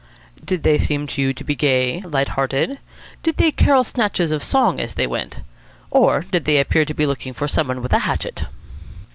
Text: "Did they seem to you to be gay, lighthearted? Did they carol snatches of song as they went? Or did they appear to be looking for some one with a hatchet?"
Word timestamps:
"Did 0.43 0.63
they 0.63 0.79
seem 0.79 1.05
to 1.05 1.21
you 1.21 1.31
to 1.31 1.43
be 1.43 1.53
gay, 1.53 2.01
lighthearted? 2.03 2.79
Did 3.21 3.37
they 3.37 3.51
carol 3.51 3.83
snatches 3.83 4.31
of 4.31 4.43
song 4.43 4.79
as 4.79 4.95
they 4.95 5.05
went? 5.05 5.41
Or 5.91 6.21
did 6.21 6.45
they 6.45 6.57
appear 6.57 6.85
to 6.85 6.93
be 6.95 7.05
looking 7.05 7.33
for 7.33 7.47
some 7.47 7.67
one 7.67 7.83
with 7.83 7.93
a 7.93 7.99
hatchet?" 7.99 8.45